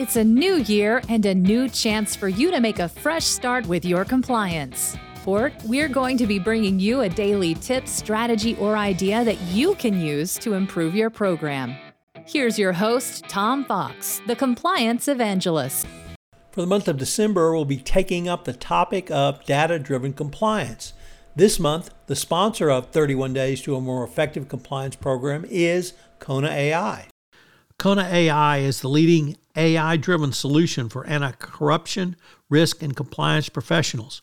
[0.00, 3.66] It's a new year and a new chance for you to make a fresh start
[3.66, 4.96] with your compliance.
[5.16, 9.74] For we're going to be bringing you a daily tip, strategy, or idea that you
[9.74, 11.76] can use to improve your program.
[12.26, 15.86] Here's your host, Tom Fox, the Compliance Evangelist.
[16.50, 20.94] For the month of December, we'll be taking up the topic of data driven compliance.
[21.36, 26.48] This month, the sponsor of 31 Days to a More Effective Compliance program is Kona
[26.48, 27.08] AI.
[27.78, 32.16] Kona AI is the leading AI driven solution for anti corruption,
[32.48, 34.22] risk, and compliance professionals.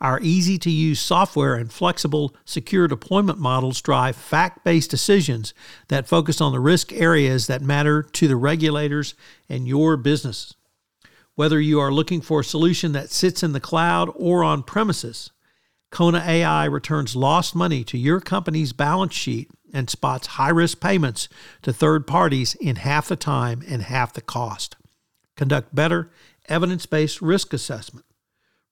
[0.00, 5.54] Our easy to use software and flexible, secure deployment models drive fact based decisions
[5.88, 9.14] that focus on the risk areas that matter to the regulators
[9.48, 10.54] and your business.
[11.34, 15.30] Whether you are looking for a solution that sits in the cloud or on premises,
[15.90, 21.28] Kona AI returns lost money to your company's balance sheet and spots high risk payments
[21.62, 24.76] to third parties in half the time and half the cost.
[25.36, 26.10] Conduct better
[26.48, 28.06] evidence based risk assessment.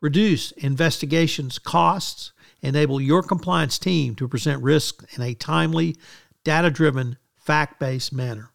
[0.00, 2.32] Reduce investigations costs.
[2.62, 5.96] Enable your compliance team to present risks in a timely,
[6.42, 8.50] data driven, fact based manner.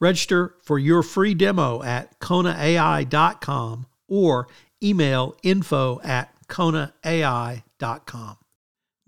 [0.00, 4.48] Register for your free demo at konaai.com or
[4.82, 8.36] email info at konaai.com.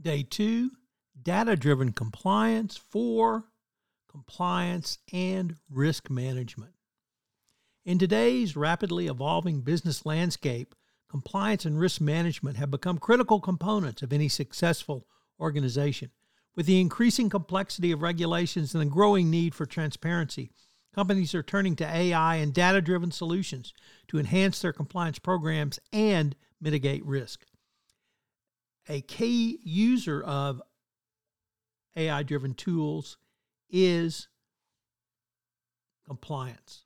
[0.00, 0.70] Day two
[1.24, 3.44] data driven compliance for
[4.08, 6.72] compliance and risk management.
[7.84, 10.74] In today's rapidly evolving business landscape,
[11.10, 15.06] compliance and risk management have become critical components of any successful
[15.40, 16.10] organization.
[16.54, 20.50] With the increasing complexity of regulations and the growing need for transparency,
[20.94, 23.74] companies are turning to AI and data driven solutions
[24.08, 27.44] to enhance their compliance programs and mitigate risk.
[28.88, 30.62] A key user of
[31.96, 33.16] AI driven tools
[33.70, 34.28] is
[36.06, 36.84] compliance.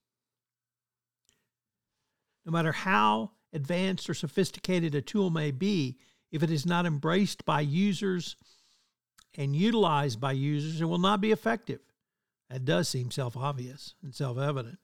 [2.45, 5.98] No matter how advanced or sophisticated a tool may be,
[6.31, 8.37] if it is not embraced by users
[9.37, 11.81] and utilized by users, it will not be effective.
[12.50, 14.78] That does seem self obvious and self evident.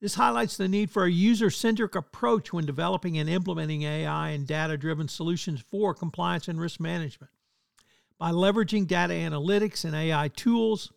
[0.00, 4.46] This highlights the need for a user centric approach when developing and implementing AI and
[4.46, 7.30] data driven solutions for compliance and risk management.
[8.18, 10.92] By leveraging data analytics and AI tools,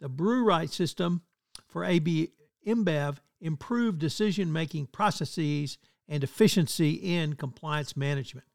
[0.00, 1.22] the Brew system
[1.66, 2.30] for AB
[2.66, 5.78] InBev improved decision making processes
[6.08, 8.46] and efficiency in compliance management.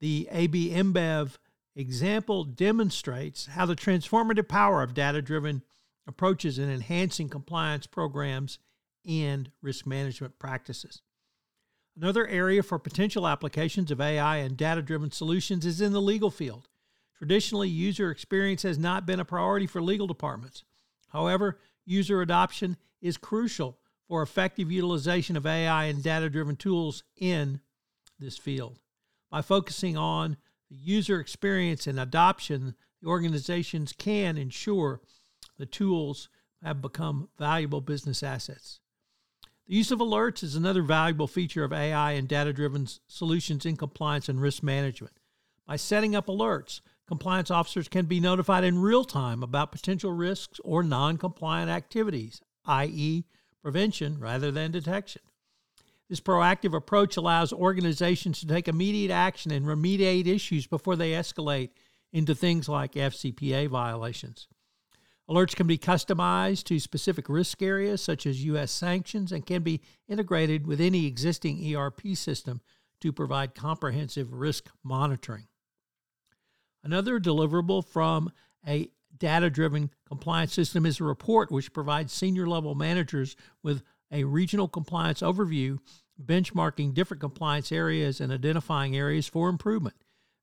[0.00, 1.38] The AB InBev
[1.74, 5.62] example demonstrates how the transformative power of data driven
[6.06, 8.58] approaches in enhancing compliance programs
[9.06, 11.02] and risk management practices.
[11.96, 16.30] Another area for potential applications of AI and data driven solutions is in the legal
[16.30, 16.68] field.
[17.22, 20.64] Traditionally, user experience has not been a priority for legal departments.
[21.10, 23.78] However, user adoption is crucial
[24.08, 27.60] for effective utilization of AI and data driven tools in
[28.18, 28.80] this field.
[29.30, 30.36] By focusing on
[30.68, 35.00] the user experience and adoption, the organizations can ensure
[35.58, 36.28] the tools
[36.60, 38.80] have become valuable business assets.
[39.68, 43.76] The use of alerts is another valuable feature of AI and data driven solutions in
[43.76, 45.14] compliance and risk management.
[45.68, 50.60] By setting up alerts, compliance officers can be notified in real time about potential risks
[50.64, 53.24] or non compliant activities, i.e.,
[53.62, 55.22] prevention rather than detection.
[56.08, 61.70] This proactive approach allows organizations to take immediate action and remediate issues before they escalate
[62.12, 64.48] into things like FCPA violations.
[65.30, 68.70] Alerts can be customized to specific risk areas such as U.S.
[68.70, 72.60] sanctions and can be integrated with any existing ERP system
[73.00, 75.46] to provide comprehensive risk monitoring.
[76.84, 78.32] Another deliverable from
[78.66, 84.24] a data driven compliance system is a report which provides senior level managers with a
[84.24, 85.78] regional compliance overview,
[86.22, 89.96] benchmarking different compliance areas and identifying areas for improvement.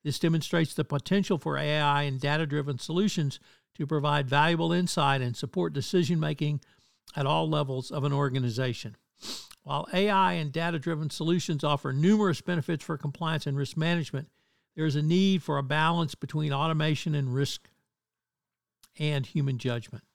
[0.03, 3.39] This demonstrates the potential for AI and data driven solutions
[3.75, 6.61] to provide valuable insight and support decision making
[7.15, 8.95] at all levels of an organization.
[9.63, 14.29] While AI and data driven solutions offer numerous benefits for compliance and risk management,
[14.79, 17.69] there is a need for a balance between automation and risk
[18.97, 20.05] and human judgment.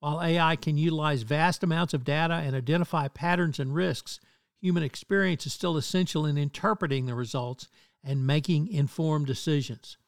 [0.00, 4.18] While AI can utilize vast amounts of data and identify patterns and risks,
[4.62, 7.68] human experience is still essential in interpreting the results
[8.02, 9.98] and making informed decisions.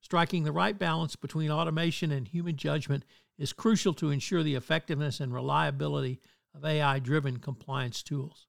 [0.00, 3.04] Striking the right balance between automation and human judgment
[3.36, 6.20] is crucial to ensure the effectiveness and reliability
[6.54, 8.46] of AI driven compliance tools.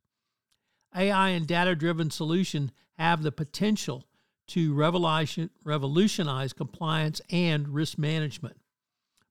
[0.96, 2.70] AI and data driven solutions
[3.00, 4.06] have the potential
[4.52, 8.58] to revolutionize compliance and risk management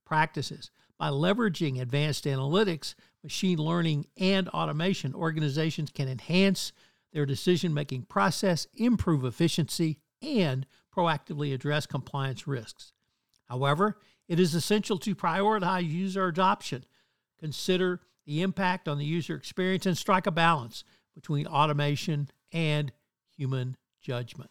[0.05, 0.71] practices.
[0.99, 6.73] By leveraging advanced analytics, machine learning, and automation, organizations can enhance
[7.13, 12.93] their decision making process, improve efficiency, and proactively address compliance risks.
[13.45, 16.85] However, it is essential to prioritize user adoption,
[17.39, 20.85] consider the impact on the user experience, and strike a balance
[21.15, 22.93] between automation and
[23.37, 24.51] human judgment.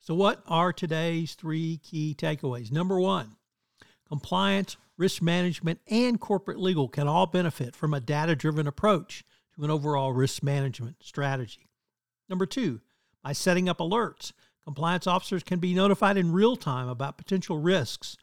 [0.00, 2.72] So, what are today's three key takeaways?
[2.72, 3.36] Number one,
[4.06, 9.24] compliance, risk management, and corporate legal can all benefit from a data driven approach
[9.54, 11.68] to an overall risk management strategy.
[12.28, 12.80] Number two,
[13.22, 14.32] by setting up alerts,
[14.64, 18.16] compliance officers can be notified in real time about potential risks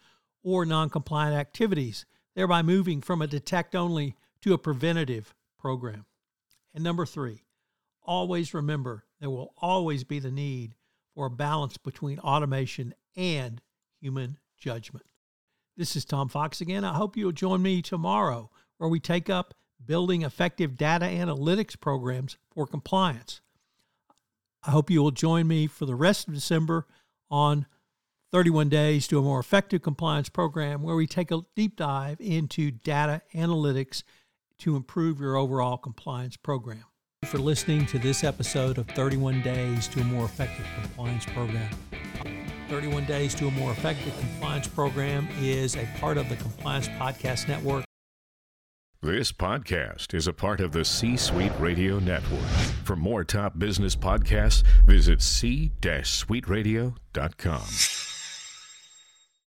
[0.44, 2.06] or non compliant activities,
[2.36, 6.06] thereby moving from a detect only to a preventative program.
[6.74, 7.44] And number three,
[8.04, 10.75] always remember there will always be the need
[11.15, 13.62] for a balance between automation and
[14.01, 15.06] human judgment.
[15.77, 16.83] This is Tom Fox again.
[16.83, 19.53] I hope you'll join me tomorrow where we take up
[19.83, 23.41] building effective data analytics programs for compliance.
[24.63, 26.88] I hope you will join me for the rest of December
[27.29, 27.65] on
[28.31, 32.71] 31 Days to a More Effective Compliance Program, where we take a deep dive into
[32.71, 34.03] data analytics
[34.59, 36.83] to improve your overall compliance program.
[37.25, 41.69] For listening to this episode of 31 Days to a More Effective Compliance Program.
[42.69, 47.50] 31 Days to a More Effective Compliance Program is a part of the Compliance Podcast
[47.50, 47.83] Network.
[49.01, 52.45] This podcast is a part of the C Suite Radio Network.
[52.83, 58.14] For more top business podcasts, visit c-suiteradio.com.